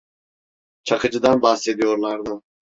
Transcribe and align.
Çakıcıdan 0.83 1.41
bahsediyorlardı. 1.41 2.41